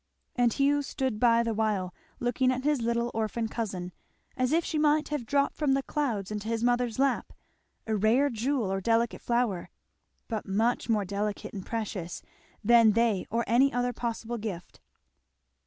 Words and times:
And 0.35 0.51
Hugh 0.51 0.81
stood 0.81 1.19
by 1.19 1.43
the 1.43 1.53
while 1.53 1.93
looking 2.19 2.51
at 2.51 2.63
his 2.63 2.81
little 2.81 3.11
orphan 3.13 3.47
cousin 3.47 3.93
as 4.35 4.51
if 4.51 4.65
she 4.65 4.79
might 4.79 5.09
have 5.09 5.27
dropped 5.27 5.55
from 5.55 5.73
the 5.73 5.83
clouds 5.83 6.31
into 6.31 6.47
his 6.47 6.63
mother's 6.63 6.97
lap, 6.97 7.31
a 7.85 7.95
rare 7.95 8.31
jewel 8.31 8.73
or 8.73 8.81
delicate 8.81 9.21
flower, 9.21 9.69
but 10.27 10.47
much 10.47 10.89
more 10.89 11.05
delicate 11.05 11.53
and 11.53 11.67
precious 11.67 12.23
than 12.63 12.93
they 12.93 13.27
or 13.29 13.43
any 13.45 13.71
other 13.71 13.93
possible 13.93 14.39
gift. 14.39 14.79